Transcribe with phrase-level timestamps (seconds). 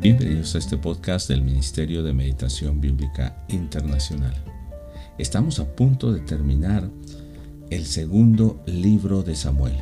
[0.00, 4.32] Bienvenidos a este podcast del Ministerio de Meditación Bíblica Internacional.
[5.18, 6.88] Estamos a punto de terminar
[7.70, 9.76] el segundo libro de Samuel.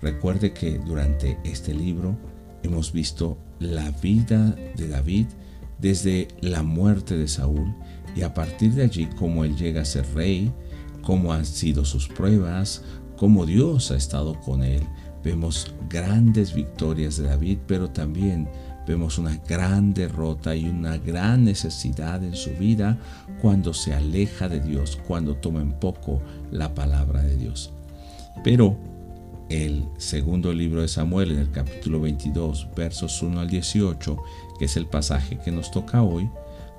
[0.00, 2.16] Recuerde que durante este libro
[2.62, 5.26] hemos visto la vida de David
[5.78, 7.74] desde la muerte de Saúl
[8.16, 10.50] y a partir de allí cómo él llega a ser rey,
[11.02, 12.82] cómo han sido sus pruebas,
[13.18, 14.82] cómo Dios ha estado con él.
[15.22, 18.48] Vemos grandes victorias de David, pero también
[18.86, 22.98] vemos una gran derrota y una gran necesidad en su vida
[23.40, 26.20] cuando se aleja de Dios, cuando toma en poco
[26.50, 27.72] la palabra de Dios.
[28.42, 28.76] Pero
[29.48, 34.16] el segundo libro de Samuel en el capítulo 22, versos 1 al 18,
[34.58, 36.28] que es el pasaje que nos toca hoy,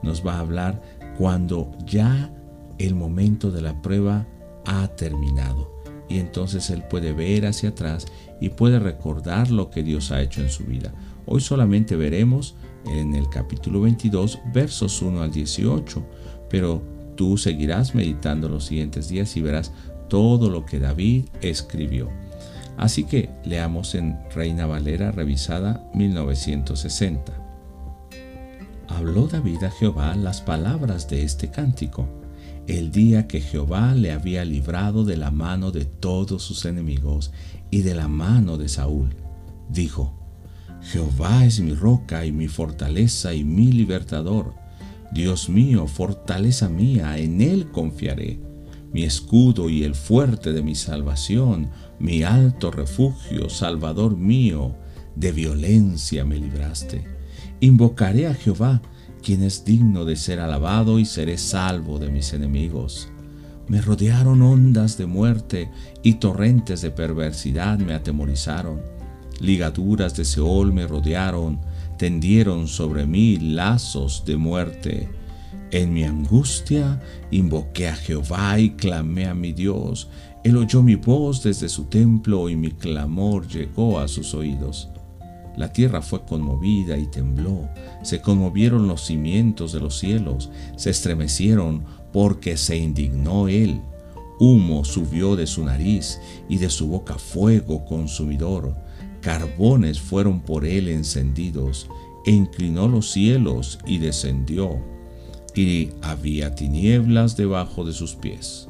[0.01, 0.81] nos va a hablar
[1.17, 2.31] cuando ya
[2.77, 4.25] el momento de la prueba
[4.65, 5.73] ha terminado.
[6.07, 8.05] Y entonces él puede ver hacia atrás
[8.39, 10.93] y puede recordar lo que Dios ha hecho en su vida.
[11.27, 16.05] Hoy solamente veremos en el capítulo 22, versos 1 al 18,
[16.49, 16.83] pero
[17.15, 19.71] tú seguirás meditando los siguientes días y verás
[20.07, 22.09] todo lo que David escribió.
[22.77, 27.33] Así que leamos en Reina Valera revisada 1960.
[28.87, 32.07] Habló David a Jehová las palabras de este cántico,
[32.67, 37.31] el día que Jehová le había librado de la mano de todos sus enemigos
[37.71, 39.15] y de la mano de Saúl.
[39.69, 40.24] Dijo,
[40.85, 44.53] Jehová es mi roca y mi fortaleza y mi libertador.
[45.11, 48.39] Dios mío, fortaleza mía, en él confiaré
[48.95, 51.69] mi escudo y el fuerte de mi salvación,
[51.99, 54.73] mi alto refugio, Salvador mío,
[55.17, 57.03] de violencia me libraste.
[57.59, 58.81] Invocaré a Jehová,
[59.21, 63.09] quien es digno de ser alabado, y seré salvo de mis enemigos.
[63.67, 65.69] Me rodearon ondas de muerte
[66.01, 68.94] y torrentes de perversidad me atemorizaron.
[69.39, 71.59] Ligaduras de Seol me rodearon,
[71.97, 75.09] tendieron sobre mí lazos de muerte.
[75.71, 77.01] En mi angustia
[77.31, 80.09] invoqué a Jehová y clamé a mi Dios.
[80.43, 84.89] Él oyó mi voz desde su templo y mi clamor llegó a sus oídos.
[85.57, 87.69] La tierra fue conmovida y tembló,
[88.03, 93.81] se conmovieron los cimientos de los cielos, se estremecieron porque se indignó él.
[94.37, 96.19] Humo subió de su nariz
[96.49, 98.75] y de su boca fuego consumidor.
[99.25, 101.89] Carbones fueron por él encendidos,
[102.27, 104.77] e inclinó los cielos y descendió
[105.55, 108.69] y había tinieblas debajo de sus pies.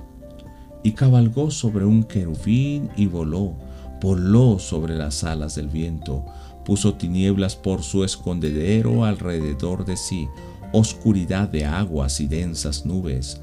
[0.82, 3.58] Y cabalgó sobre un querubín y voló,
[4.02, 6.24] voló sobre las alas del viento,
[6.64, 10.30] puso tinieblas por su escondedero alrededor de sí,
[10.72, 13.42] oscuridad de aguas y densas nubes.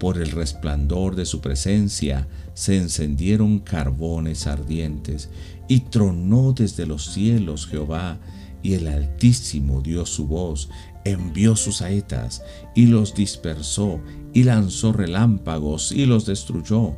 [0.00, 5.28] Por el resplandor de su presencia se encendieron carbones ardientes,
[5.68, 8.18] y tronó desde los cielos Jehová,
[8.62, 10.70] y el Altísimo dio su voz,
[11.04, 12.42] envió sus saetas
[12.74, 14.00] y los dispersó
[14.32, 16.96] y lanzó relámpagos y los destruyó.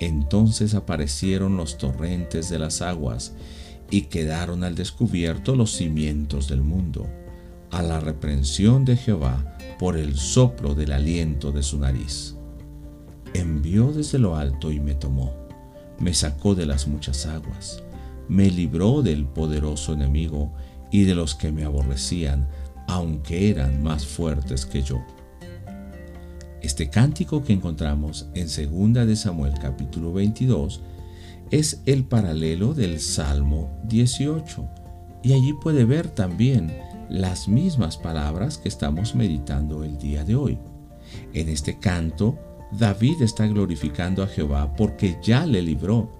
[0.00, 3.34] Entonces aparecieron los torrentes de las aguas
[3.90, 7.08] y quedaron al descubierto los cimientos del mundo,
[7.70, 12.36] a la reprensión de Jehová por el soplo del aliento de su nariz.
[13.34, 15.34] Envió desde lo alto y me tomó,
[15.98, 17.82] me sacó de las muchas aguas,
[18.28, 20.52] me libró del poderoso enemigo
[20.92, 22.48] y de los que me aborrecían,
[22.86, 25.04] aunque eran más fuertes que yo.
[26.62, 30.80] Este cántico que encontramos en 2 de Samuel capítulo 22
[31.50, 34.66] es el paralelo del Salmo 18
[35.24, 36.72] y allí puede ver también
[37.08, 40.58] las mismas palabras que estamos meditando el día de hoy.
[41.32, 42.38] En este canto,
[42.78, 46.10] David está glorificando a Jehová porque ya le libró.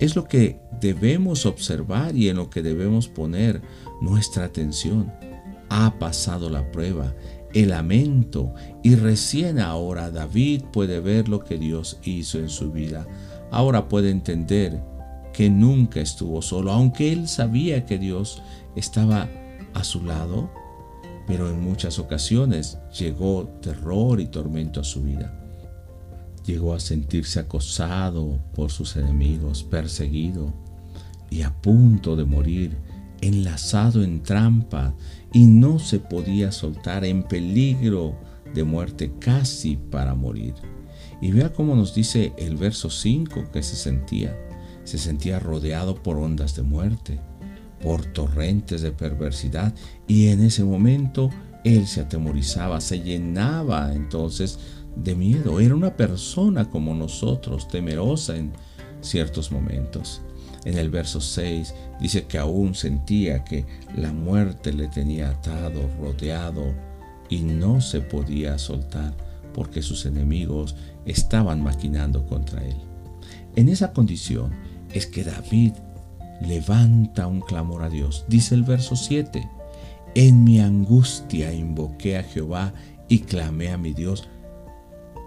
[0.00, 3.62] Es lo que debemos observar y en lo que debemos poner
[4.00, 5.12] nuestra atención
[5.68, 7.14] ha pasado la prueba,
[7.52, 13.06] el lamento y recién ahora David puede ver lo que Dios hizo en su vida.
[13.50, 14.82] Ahora puede entender
[15.32, 18.42] que nunca estuvo solo, aunque él sabía que Dios
[18.76, 19.28] estaba
[19.74, 20.50] a su lado,
[21.26, 25.47] pero en muchas ocasiones llegó terror y tormento a su vida.
[26.48, 30.54] Llegó a sentirse acosado por sus enemigos, perseguido
[31.28, 32.74] y a punto de morir
[33.20, 34.94] enlazado en trampa
[35.34, 38.18] y no se podía soltar en peligro
[38.54, 40.54] de muerte casi para morir.
[41.20, 44.34] Y vea cómo nos dice el verso 5 que se sentía.
[44.84, 47.20] Se sentía rodeado por ondas de muerte,
[47.82, 49.74] por torrentes de perversidad
[50.06, 51.28] y en ese momento
[51.64, 54.58] él se atemorizaba, se llenaba entonces
[55.02, 55.60] de miedo.
[55.60, 58.52] Era una persona como nosotros, temerosa en
[59.00, 60.22] ciertos momentos.
[60.64, 63.64] En el verso 6 dice que aún sentía que
[63.96, 66.74] la muerte le tenía atado, rodeado
[67.28, 69.16] y no se podía soltar
[69.54, 72.76] porque sus enemigos estaban maquinando contra él.
[73.56, 74.52] En esa condición
[74.92, 75.72] es que David
[76.40, 78.24] levanta un clamor a Dios.
[78.28, 79.48] Dice el verso 7,
[80.14, 82.72] en mi angustia invoqué a Jehová
[83.08, 84.28] y clamé a mi Dios.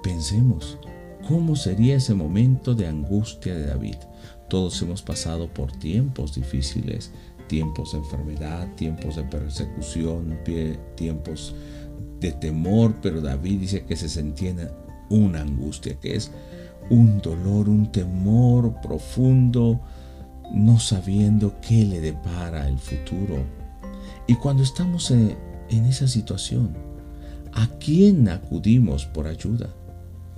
[0.03, 0.79] Pensemos,
[1.27, 3.97] ¿cómo sería ese momento de angustia de David?
[4.49, 7.11] Todos hemos pasado por tiempos difíciles,
[7.47, 10.39] tiempos de enfermedad, tiempos de persecución,
[10.95, 11.53] tiempos
[12.19, 14.73] de temor, pero David dice que se sentía
[15.09, 16.31] una angustia, que es
[16.89, 19.79] un dolor, un temor profundo,
[20.51, 23.37] no sabiendo qué le depara el futuro.
[24.27, 25.37] Y cuando estamos en,
[25.69, 26.75] esa situación,
[27.53, 29.69] ¿a quién acudimos por ayuda?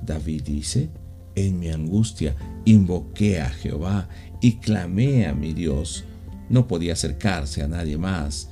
[0.05, 0.89] David dice,
[1.35, 2.35] en mi angustia
[2.65, 4.07] invoqué a Jehová
[4.41, 6.05] y clamé a mi Dios.
[6.49, 8.49] No podía acercarse a nadie más,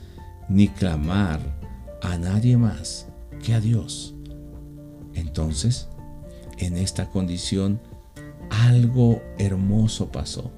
[0.49, 1.39] ni clamar
[2.01, 3.07] a nadie más
[3.43, 4.15] que a Dios.
[5.13, 5.87] Entonces,
[6.57, 7.79] en esta condición,
[8.49, 10.51] algo hermoso pasó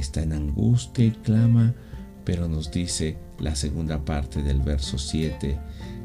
[0.00, 1.74] está en angustia y clama,
[2.24, 5.58] pero nos dice la segunda parte del verso 7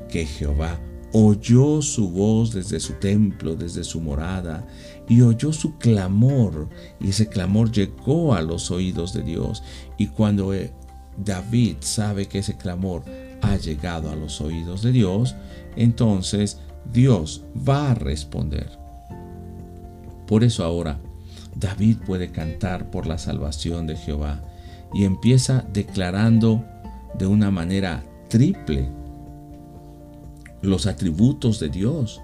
[0.09, 0.79] que Jehová
[1.17, 4.67] oyó su voz desde su templo, desde su morada,
[5.07, 6.67] y oyó su clamor,
[6.99, 9.63] y ese clamor llegó a los oídos de Dios.
[9.97, 10.73] Y cuando eh,
[11.17, 13.05] David sabe que ese clamor
[13.41, 15.35] ha llegado a los oídos de Dios,
[15.77, 16.59] entonces
[16.91, 18.77] Dios va a responder.
[20.27, 20.99] Por eso ahora
[21.55, 24.43] David puede cantar por la salvación de Jehová
[24.93, 26.65] y empieza declarando
[27.17, 28.89] de una manera triple
[30.65, 32.21] los atributos de Dios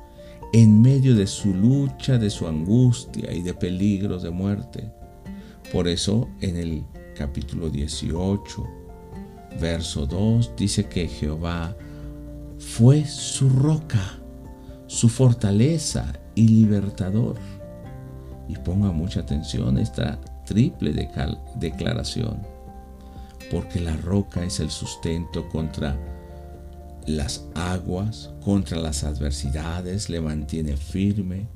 [0.53, 4.91] en medio de su lucha, de su angustia y de peligros de muerte.
[5.71, 6.83] Por eso en el
[7.15, 8.67] capítulo 18,
[9.59, 11.75] verso 2, dice que Jehová
[12.57, 14.19] fue su roca,
[14.87, 17.37] su fortaleza y libertador
[18.47, 20.91] y ponga mucha atención esta triple
[21.55, 22.41] declaración,
[23.49, 25.97] porque la roca es el sustento contra
[27.07, 31.47] las aguas, contra las adversidades, le mantiene firme.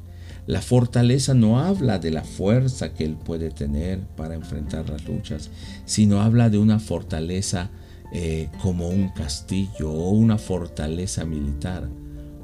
[0.48, 5.50] La fortaleza no habla de la fuerza que él puede tener para enfrentar las luchas,
[5.86, 7.72] sino habla de una fortaleza
[8.14, 11.90] eh, como un castillo o una fortaleza militar.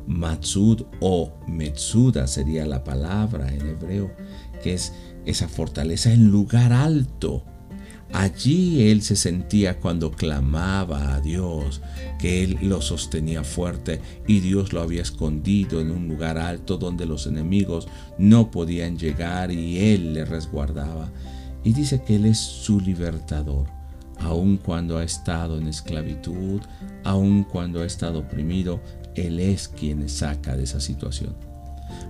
[0.08, 4.12] Matsud o Metsuda sería la palabra en hebreo,
[4.64, 4.94] que es
[5.26, 7.46] esa fortaleza en lugar alto.
[8.14, 11.82] Allí él se sentía cuando clamaba a Dios,
[12.20, 17.06] que él lo sostenía fuerte y Dios lo había escondido en un lugar alto donde
[17.06, 17.88] los enemigos
[18.18, 21.10] no podían llegar y él le resguardaba.
[21.64, 23.68] Y dice que él es su libertador,
[24.20, 26.62] aun cuando ha estado en esclavitud,
[27.04, 28.82] aun cuando ha estado oprimido,
[29.16, 31.36] él es quien saca de esa situación.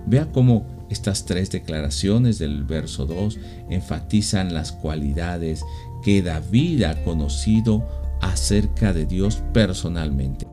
[0.06, 3.38] Vea cómo estas tres declaraciones del verso 2
[3.70, 5.64] enfatizan las cualidades
[6.02, 7.86] que David ha conocido
[8.20, 10.46] acerca de Dios personalmente.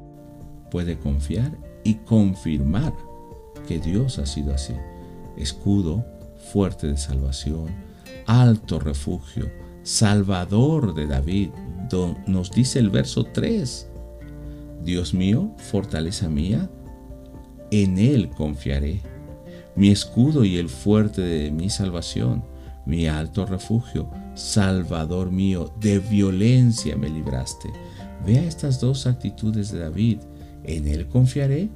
[0.72, 1.52] Puede confiar
[1.84, 2.94] y confirmar
[3.68, 4.74] que Dios ha sido así.
[5.38, 6.06] Escudo,
[6.52, 7.68] fuerte de salvación,
[8.26, 9.52] alto refugio,
[9.84, 11.50] salvador de David,
[12.28, 13.88] nos dice el verso 3.
[14.84, 16.70] Dios mío, fortaleza mía,
[17.72, 19.02] en Él confiaré
[19.80, 22.44] mi escudo y el fuerte de mi salvación,
[22.86, 27.70] mi alto refugio, Salvador mío, de violencia me libraste.
[28.26, 30.20] Vea estas dos actitudes de David.
[30.64, 31.70] En Él confiaré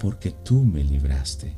[0.00, 1.54] porque tú me libraste.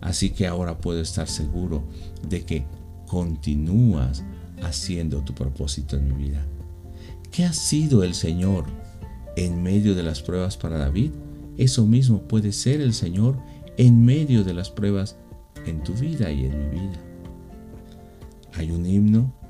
[0.00, 1.84] Así que ahora puedo estar seguro
[2.28, 2.64] de que
[3.06, 4.24] continúas
[4.64, 6.44] haciendo tu propósito en mi vida.
[7.30, 8.64] ¿Qué ha sido el Señor
[9.36, 11.12] en medio de las pruebas para David?
[11.56, 13.38] Eso mismo puede ser el Señor
[13.76, 15.16] en medio de las pruebas
[15.66, 17.00] en tu vida y en mi vida.
[18.54, 19.43] Hay un himno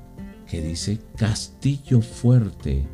[0.47, 2.87] que dice, Castillo fuerte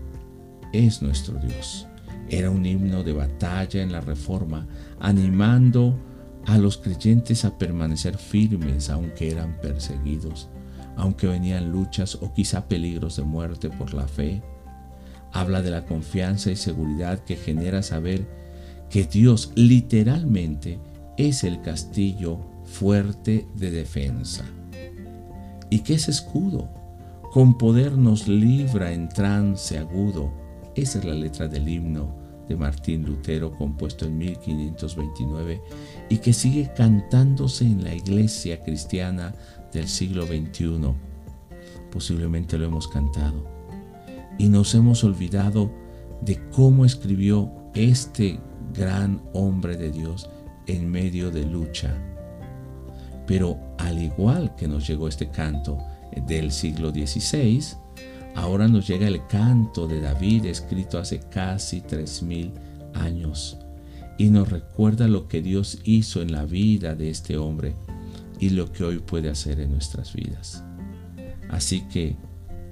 [0.73, 1.87] es nuestro Dios.
[2.29, 4.67] Era un himno de batalla en la reforma,
[4.99, 5.99] animando
[6.45, 10.49] a los creyentes a permanecer firmes aunque eran perseguidos,
[10.95, 14.41] aunque venían luchas o quizá peligros de muerte por la fe.
[15.33, 18.27] Habla de la confianza y seguridad que genera saber
[18.89, 20.79] que Dios literalmente
[21.17, 24.45] es el castillo fuerte de defensa.
[25.69, 26.80] ¿Y qué es escudo?
[27.31, 30.33] Con poder nos libra en trance agudo.
[30.75, 32.13] Esa es la letra del himno
[32.49, 35.61] de Martín Lutero compuesto en 1529
[36.09, 39.33] y que sigue cantándose en la iglesia cristiana
[39.71, 40.93] del siglo XXI.
[41.89, 43.45] posiblemente lo hemos cantado,
[44.37, 45.71] y nos hemos olvidado
[46.21, 48.41] de cómo escribió este
[48.73, 50.29] gran hombre de Dios
[50.67, 51.95] en medio de lucha.
[53.25, 55.77] Pero al igual que nos llegó este canto
[56.27, 57.63] del siglo XVI,
[58.35, 62.51] ahora nos llega el canto de David escrito hace casi tres mil
[62.93, 63.57] años
[64.17, 67.75] y nos recuerda lo que Dios hizo en la vida de este hombre
[68.39, 70.63] y lo que hoy puede hacer en nuestras vidas.
[71.49, 72.15] Así que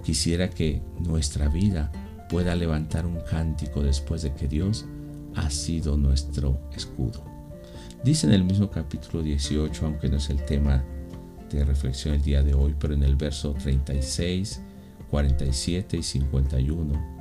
[0.03, 1.91] quisiera que nuestra vida
[2.29, 4.85] pueda levantar un cántico después de que Dios
[5.35, 7.23] ha sido nuestro escudo.
[8.03, 10.83] Dice en el mismo capítulo 18, aunque no es el tema
[11.57, 14.61] de reflexión el día de hoy, pero en el verso 36,
[15.09, 17.19] 47 y 51,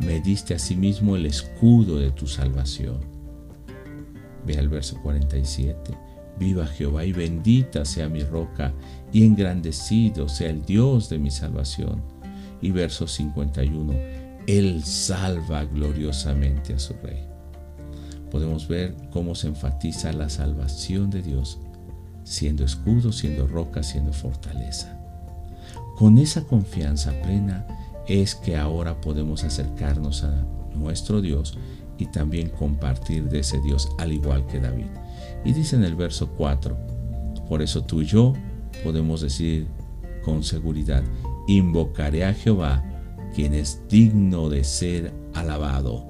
[0.00, 2.98] me diste asimismo el escudo de tu salvación.
[4.46, 5.94] Ve al verso 47.
[6.38, 8.72] Viva Jehová y bendita sea mi roca
[9.12, 12.02] y engrandecido sea el Dios de mi salvación.
[12.62, 13.92] Y verso 51.
[14.46, 17.30] Él salva gloriosamente a su rey.
[18.30, 21.58] Podemos ver cómo se enfatiza la salvación de Dios,
[22.30, 24.96] siendo escudo, siendo roca, siendo fortaleza.
[25.96, 27.66] Con esa confianza plena
[28.06, 31.58] es que ahora podemos acercarnos a nuestro Dios
[31.98, 34.86] y también compartir de ese Dios al igual que David.
[35.44, 36.78] Y dice en el verso 4,
[37.48, 38.34] por eso tú y yo
[38.84, 39.66] podemos decir
[40.24, 41.02] con seguridad,
[41.48, 42.84] invocaré a Jehová,
[43.34, 46.06] quien es digno de ser alabado,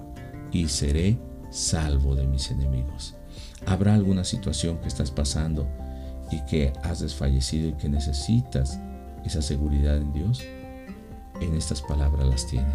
[0.53, 1.19] y seré
[1.51, 3.15] salvo de mis enemigos.
[3.65, 5.67] Habrá alguna situación que estás pasando
[6.31, 8.79] y que has desfallecido y que necesitas
[9.25, 10.43] esa seguridad en Dios.
[11.41, 12.75] En estas palabras las tienes.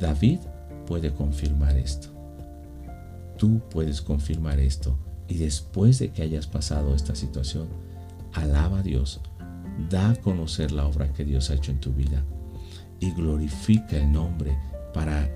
[0.00, 0.40] David
[0.86, 2.08] puede confirmar esto.
[3.36, 4.96] Tú puedes confirmar esto
[5.28, 7.68] y después de que hayas pasado esta situación,
[8.32, 9.20] alaba a Dios,
[9.90, 12.24] da a conocer la obra que Dios ha hecho en tu vida
[13.00, 14.56] y glorifica el nombre
[14.92, 15.28] para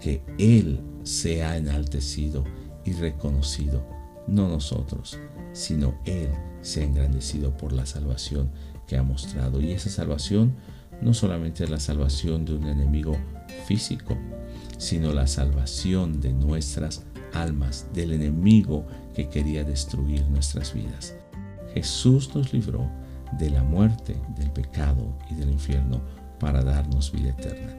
[0.00, 2.44] que Él sea enaltecido
[2.84, 3.86] y reconocido,
[4.26, 5.18] no nosotros,
[5.52, 6.30] sino Él
[6.62, 8.50] sea engrandecido por la salvación
[8.86, 9.60] que ha mostrado.
[9.60, 10.54] Y esa salvación
[11.00, 13.16] no solamente es la salvación de un enemigo
[13.66, 14.16] físico,
[14.78, 21.14] sino la salvación de nuestras almas, del enemigo que quería destruir nuestras vidas.
[21.74, 22.88] Jesús nos libró
[23.38, 26.00] de la muerte, del pecado y del infierno
[26.38, 27.74] para darnos vida eterna.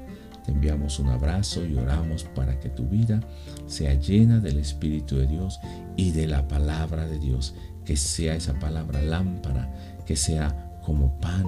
[0.46, 3.20] Te enviamos un abrazo y oramos para que tu vida
[3.66, 5.60] sea llena del Espíritu de Dios
[5.98, 9.74] y de la palabra de Dios, que sea esa palabra lámpara,
[10.06, 11.46] que sea como pan